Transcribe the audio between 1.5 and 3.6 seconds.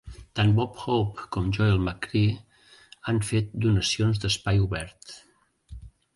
Joel McCrea han fet